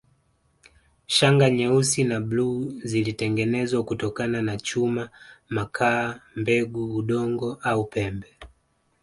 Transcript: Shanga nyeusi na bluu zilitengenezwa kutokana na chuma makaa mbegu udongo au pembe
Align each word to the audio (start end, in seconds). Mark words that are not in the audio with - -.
Shanga 1.07 1.49
nyeusi 1.49 2.03
na 2.03 2.19
bluu 2.21 2.71
zilitengenezwa 2.83 3.83
kutokana 3.83 4.41
na 4.41 4.57
chuma 4.57 5.09
makaa 5.49 6.19
mbegu 6.35 6.95
udongo 6.95 7.53
au 7.61 7.85
pembe 7.85 8.37